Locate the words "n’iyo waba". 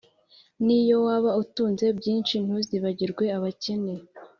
0.65-1.31